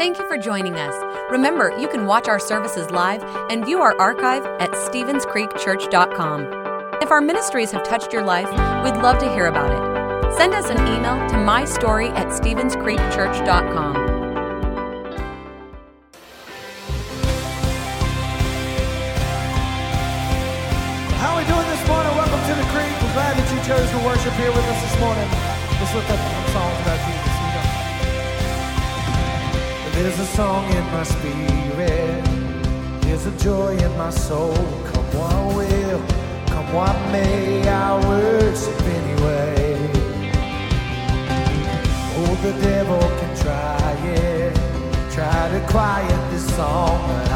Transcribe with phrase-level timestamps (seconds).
[0.00, 0.94] Thank you for joining us.
[1.30, 7.02] Remember, you can watch our services live and view our archive at StevensCreekChurch.com.
[7.02, 8.48] If our ministries have touched your life,
[8.82, 10.32] we'd love to hear about it.
[10.38, 13.94] Send us an email to mystory at StevensCreekChurch.com.
[21.20, 22.16] How are we doing this morning?
[22.16, 22.96] Welcome to the Creek.
[23.04, 25.28] We're glad that you chose to worship here with us this morning.
[25.76, 26.99] Let's lift up some songs about
[30.02, 32.24] there's a song in my spirit.
[33.02, 34.54] There's a joy in my soul.
[34.90, 36.02] Come what will,
[36.46, 39.90] come what may, I worship anyway.
[42.16, 44.56] Oh, the devil can try it,
[45.12, 47.29] try to quiet this song.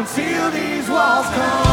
[0.00, 1.69] until these walls come.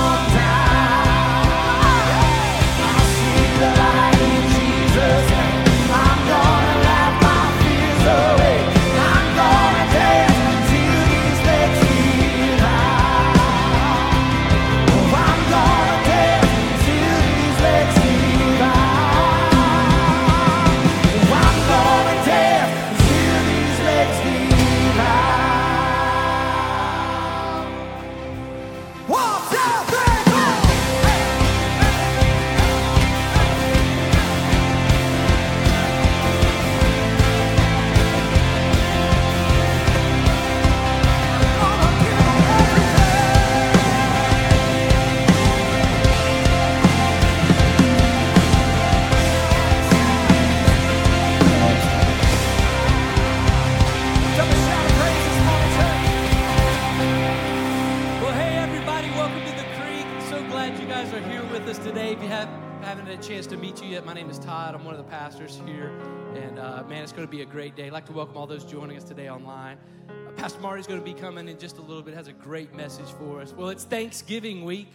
[66.88, 67.88] Man, it's going to be a great day.
[67.88, 69.78] I'd like to welcome all those joining us today online.
[70.08, 72.74] Uh, Pastor Marty's going to be coming in just a little bit, has a great
[72.74, 73.52] message for us.
[73.52, 74.94] Well, it's Thanksgiving week.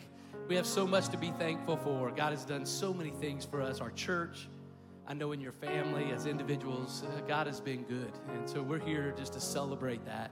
[0.48, 2.10] We have so much to be thankful for.
[2.10, 4.48] God has done so many things for us, our church.
[5.06, 8.12] I know in your family, as individuals, uh, God has been good.
[8.32, 10.30] And so we're here just to celebrate that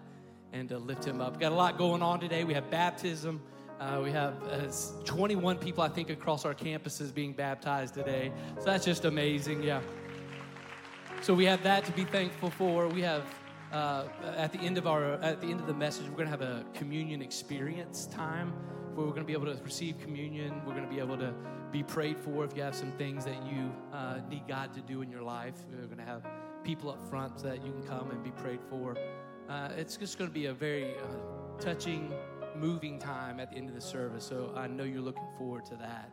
[0.54, 1.32] and to lift him up.
[1.32, 2.44] We've got a lot going on today.
[2.44, 3.42] We have baptism.
[3.78, 4.70] Uh, we have uh,
[5.04, 8.32] 21 people, I think, across our campuses being baptized today.
[8.60, 9.62] So that's just amazing.
[9.62, 9.82] Yeah.
[11.22, 12.88] So we have that to be thankful for.
[12.88, 13.24] We have
[13.72, 14.04] uh,
[14.38, 16.40] at the end of our at the end of the message, we're going to have
[16.40, 18.52] a communion experience time
[18.94, 20.62] where we're going to be able to receive communion.
[20.64, 21.34] We're going to be able to
[21.72, 25.02] be prayed for if you have some things that you uh, need God to do
[25.02, 25.52] in your life.
[25.70, 26.26] We're going to have
[26.64, 28.96] people up front so that you can come and be prayed for.
[29.46, 32.14] Uh, it's just going to be a very uh, touching,
[32.56, 34.24] moving time at the end of the service.
[34.24, 36.10] So I know you're looking forward to that.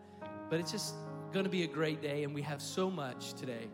[0.50, 0.96] But it's just
[1.32, 3.70] going to be a great day, and we have so much today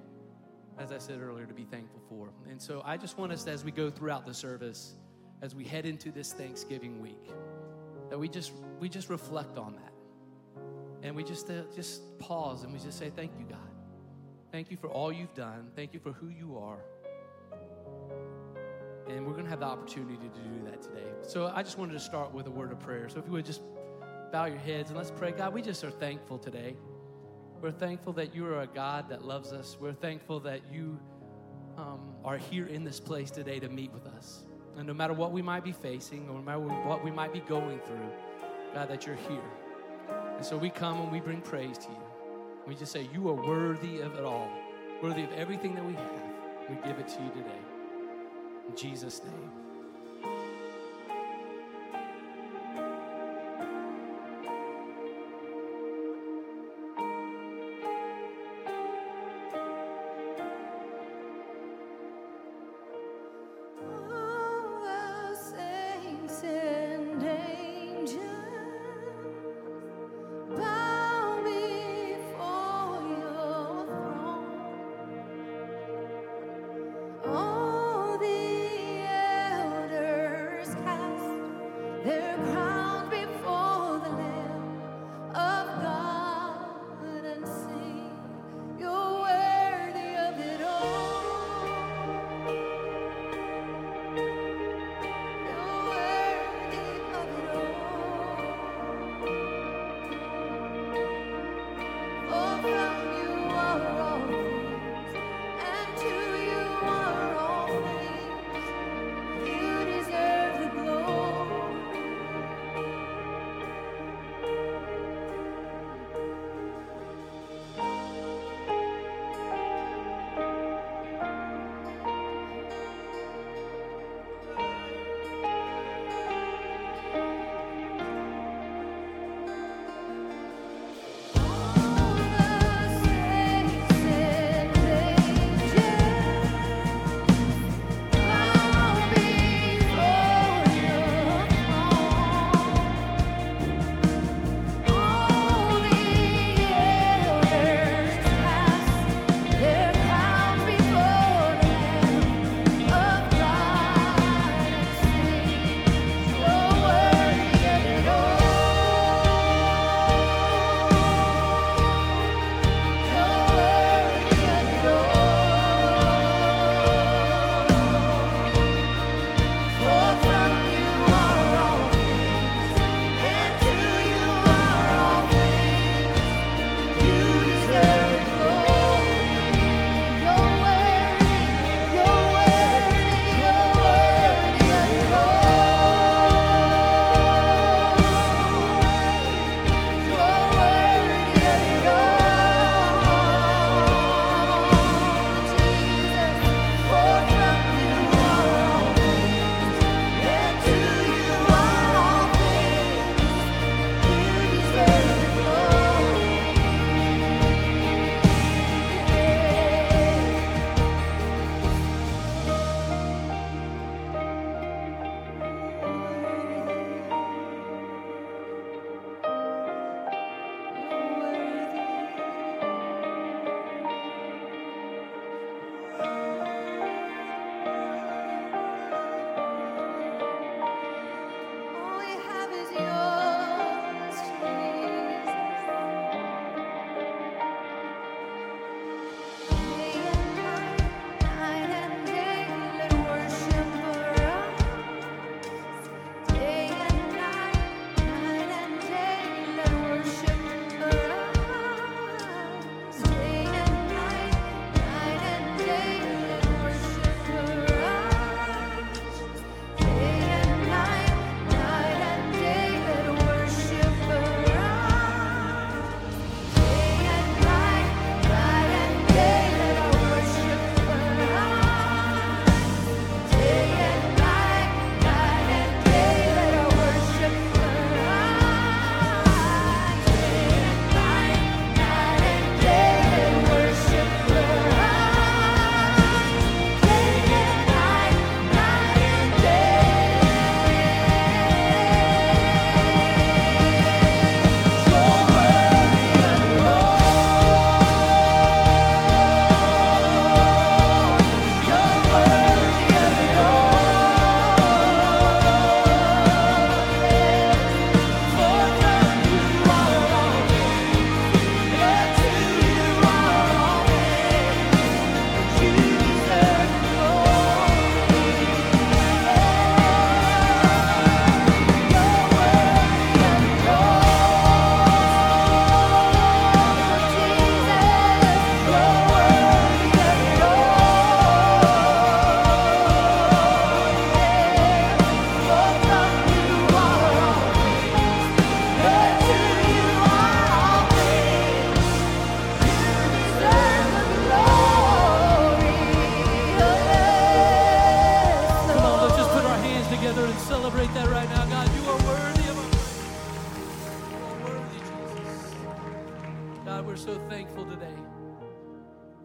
[0.77, 2.29] as I said earlier, to be thankful for.
[2.49, 4.95] And so I just want us, as we go throughout the service,
[5.41, 7.31] as we head into this Thanksgiving week,
[8.09, 9.93] that we just we just reflect on that,
[11.01, 13.59] and we just uh, just pause and we just say, "Thank you, God.
[14.51, 15.71] Thank you for all you've done.
[15.75, 16.79] Thank you for who you are."
[19.09, 21.11] And we're going to have the opportunity to do that today.
[21.23, 23.09] So I just wanted to start with a word of prayer.
[23.09, 23.61] So if you would just
[24.31, 25.31] bow your heads and let's pray.
[25.31, 26.75] God, we just are thankful today.
[27.63, 29.77] We're thankful that you are a God that loves us.
[29.79, 30.99] We're thankful that you
[31.77, 34.43] um, are here in this place today to meet with us.
[34.75, 37.39] And no matter what we might be facing, or no matter what we might be
[37.39, 38.11] going through,
[38.73, 39.49] God, that you're here.
[40.35, 42.03] And so we come and we bring praise to you.
[42.67, 44.51] We just say, You are worthy of it all,
[45.01, 46.21] worthy of everything that we have.
[46.69, 47.61] We give it to you today.
[48.67, 49.62] In Jesus' name.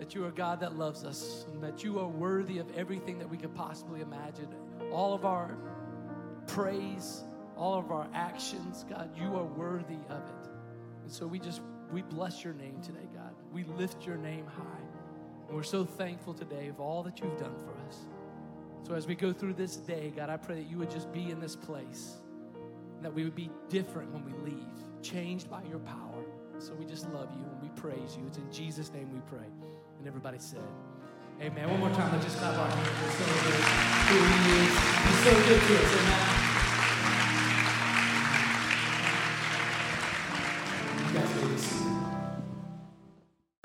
[0.08, 3.28] That you are God that loves us and that you are worthy of everything that
[3.28, 4.48] we could possibly imagine.
[4.90, 5.54] All of our
[6.46, 7.24] praise,
[7.58, 10.48] all of our actions, God, you are worthy of it.
[11.02, 11.60] And so we just,
[11.92, 13.34] we bless your name today, God.
[13.52, 14.86] We lift your name high.
[15.46, 17.98] And we're so thankful today of all that you've done for us.
[18.86, 21.30] So as we go through this day, God, I pray that you would just be
[21.30, 22.16] in this place,
[23.02, 26.07] that we would be different when we leave, changed by your power.
[26.60, 28.24] So we just love you and we praise you.
[28.26, 29.46] It's in Jesus' name we pray.
[29.98, 30.58] And everybody said,
[31.40, 31.70] Amen.
[31.70, 33.62] One more time, let's just clap our hands and celebrate
[34.10, 34.74] who he is.
[35.06, 35.94] He's so good to us.
[35.94, 36.34] Amen.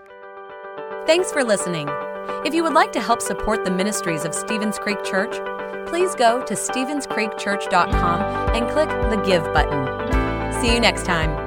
[0.04, 0.08] You.
[1.08, 1.90] Thanks for listening.
[2.46, 5.36] If you would like to help support the ministries of Stevens Creek Church,
[5.88, 8.22] please go to StevensCreekChurch.com
[8.56, 9.88] and click the Give button.
[10.62, 11.43] See you next time.